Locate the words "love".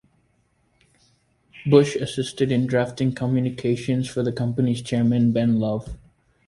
5.59-5.95